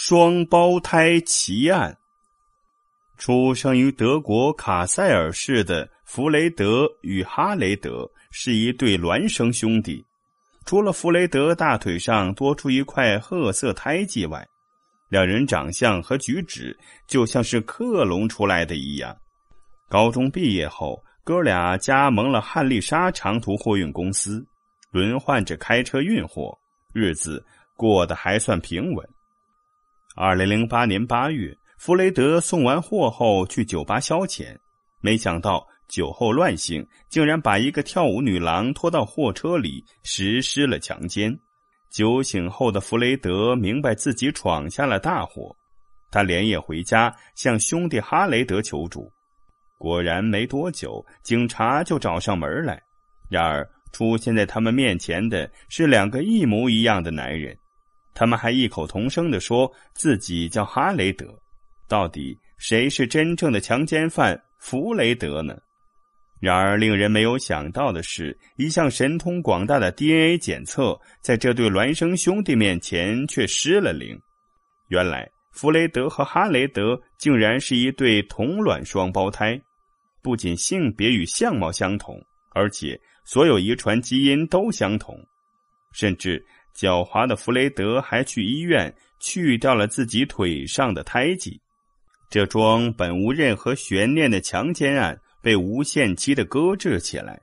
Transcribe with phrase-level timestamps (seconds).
[0.00, 1.98] 双胞胎奇案。
[3.16, 10.06] 出生于德国卡塞尔市的弗雷德与哈雷德是一对孪生兄弟。
[10.64, 14.46] 除了弗雷德大腿上多出一块褐色胎记外，
[15.08, 16.78] 两人长相和举止
[17.08, 19.14] 就像是克隆出来的一样。
[19.88, 24.46] 高中毕业后，哥俩加盟了汉丽莎长途货运公司，
[24.92, 26.56] 轮换着开车运货，
[26.94, 27.44] 日子
[27.74, 29.04] 过得还算平稳。
[30.20, 34.48] 二零零八年八月，弗雷德送完货后去酒吧消遣，
[35.00, 41.32] 没想到酒后乱性，竟然把一个跳舞女郎拖到货车里实施了强奸。
[41.88, 45.54] 酒醒后的弗雷德明白自己闯下了大祸，
[46.10, 49.08] 他连夜回家向兄弟哈雷德求助。
[49.78, 52.82] 果然，没多久，警察就找上门来。
[53.30, 57.56] 然而，出现在他们面前的是两个一模一样的男人。
[58.18, 61.32] 他们还异口同声地说自己叫哈雷德，
[61.86, 65.56] 到底谁是真正的强奸犯弗雷德呢？
[66.40, 74.20] 然而，令人没有想到的是，一项神通广大的 DNA 检测在这对孪生兄弟面前却失了灵。
[74.88, 79.56] 原来，弗雷德和哈雷德竟然是一对同卵双胞胎，
[80.24, 85.16] 不仅性别与相貌相同，而且所有遗传基因都相同，
[85.92, 86.44] 甚至。
[86.78, 91.60] 狡猾的弗雷德还去医院去掉了自己腿上的胎记，
[92.30, 97.36] 这桩本无任何悬念的强奸案被无限期的搁置起来，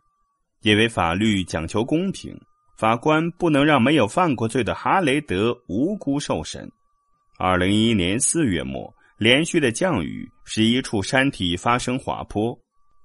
[0.62, 2.34] 因为法律讲求公平，
[2.78, 6.72] 法官不能让没有犯过罪的哈雷德无辜受审。
[7.38, 12.58] 二零一一年四月末，连续的降雨使一处山体发生滑坡，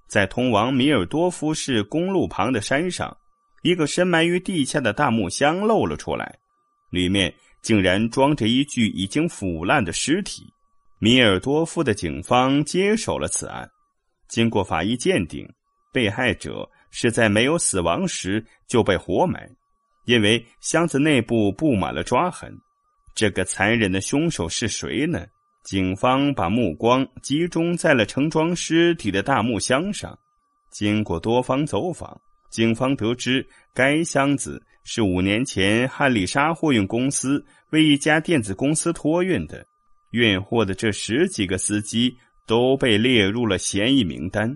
[0.07, 3.13] 在通往米尔多夫市公路旁的山上。
[3.61, 6.37] 一个深埋于地下的大木箱露了出来，
[6.89, 10.43] 里面竟然装着一具已经腐烂的尸体。
[10.99, 13.69] 米尔多夫的警方接手了此案，
[14.27, 15.47] 经过法医鉴定，
[15.91, 19.49] 被害者是在没有死亡时就被活埋，
[20.05, 22.51] 因为箱子内部布满了抓痕。
[23.13, 25.25] 这个残忍的凶手是谁呢？
[25.63, 30.17] 警方把目光集中在了盛装尸体的大木箱上，
[30.71, 32.19] 经过多方走访。
[32.51, 39.65] 警方得知，该箱子是五年前汉丽莎货运公司为一家电子公司托运的，
[40.11, 42.13] 运货的这十几个司机
[42.45, 44.53] 都被列入了嫌疑名单。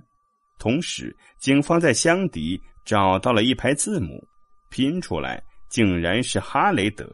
[0.60, 4.22] 同时，警方在箱底找到了一排字母，
[4.70, 7.08] 拼出来竟然是哈雷德。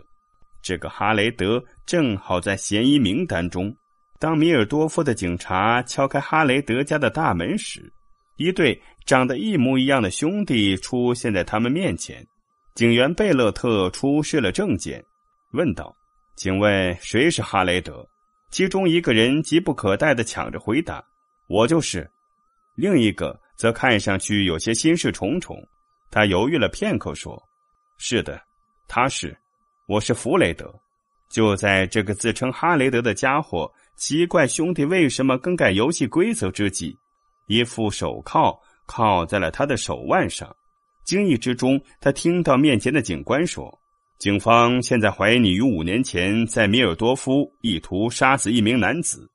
[0.64, 3.72] 这个哈雷德正好在嫌疑名单中。
[4.20, 7.92] 当米尔多夫的警察敲开哈雷德家的大门时，
[8.38, 12.26] 一对长得一模一样的兄弟出现在他们面前。
[12.74, 15.04] 警员贝勒特出示了证件，
[15.52, 15.96] 问道
[16.38, 18.08] ：“请问谁是哈雷德？”
[18.50, 21.04] 其中一个人急不可待的抢着回答
[21.48, 22.10] ：“我就是。”
[22.76, 25.58] 另一个则看上去有些心事重重。
[26.10, 27.42] 他犹豫了片刻，说
[27.98, 28.42] ：“是的，
[28.88, 29.38] 他是，
[29.88, 30.74] 我是弗雷德。”
[31.30, 36.98] 就在这个自称哈雷德的家伙奇怪兄弟为什么更改游戏规则之际。
[37.48, 38.58] 一副手铐
[38.92, 40.54] 靠在了他的手腕上，
[41.06, 43.80] 惊异之中，他听到面前的警官说
[44.20, 49.26] ：“警方现在怀疑你于五年前在米尔多夫意图杀死一名男子，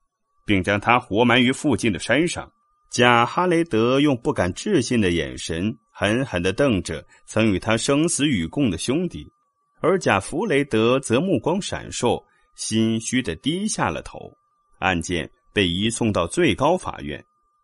[0.45, 2.47] 并将他活埋于附近的山上。”
[2.91, 9.27] 贾哈雷德用不敢置信的眼神狠狠地瞪着曾与他生死与共的兄弟，
[9.81, 12.23] 而贾弗雷德则目光闪烁，
[12.53, 14.31] 心虚地低下了头。
[14.77, 17.21] 案件被移送到最高法院。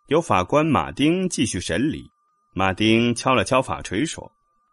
[0.08, 2.12] 由法官马丁继续审理。
[2.54, 4.30] 马丁敲了敲法锤，说：“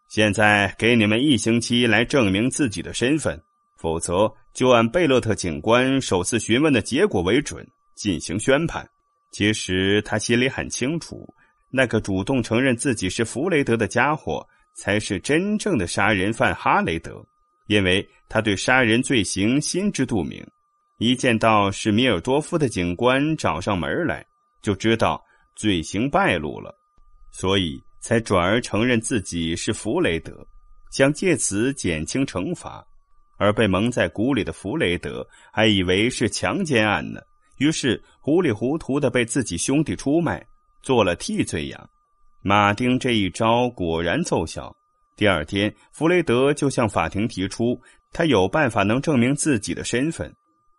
[0.08, 3.40] 现在给你们一星期来证明自己的身份，
[3.78, 8.88] 否则就按贝勒特警官首次询问的结果为准进行宣判。”
[9.30, 11.32] 其实他心里很清楚，
[11.70, 17.24] 那个主动承认自己是弗雷德的家伙才是真正的杀人犯哈雷德，
[17.68, 20.44] 因为他对杀人罪行心知肚明。
[20.98, 24.26] 一见到是米尔多夫的警官找上门来。
[24.62, 25.22] 就知道
[25.56, 26.74] 罪行败露了，
[27.32, 30.46] 所以才转而承认自己是弗雷德，
[30.90, 32.84] 想借此减轻惩罚。
[33.38, 37.20] 而被蒙在鼓里的弗雷德还以为是强奸案呢，
[37.56, 40.46] 于是糊里糊涂的被自己兄弟出卖，
[40.82, 41.90] 做了替罪羊。
[42.42, 44.74] 马丁这一招果然奏效。
[45.16, 47.80] 第二天，弗雷德就向法庭提出，
[48.12, 50.30] 他有办法能证明自己的身份。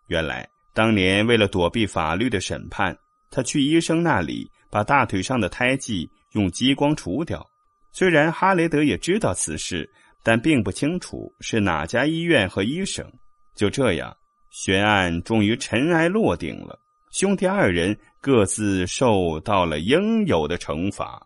[0.06, 2.96] 原来，当年为了躲避法律的审判。
[3.32, 7.44] 他去医生那里，把大腿上的胎记用激光除掉。
[7.90, 9.90] 虽然哈雷德也知道此事，
[10.22, 13.04] 但并不清楚是哪家医院和医生。
[13.56, 14.14] 就这样，
[14.50, 16.78] 悬案终于尘埃落定了，
[17.12, 21.20] 兄弟二人各自受到了应有的惩罚。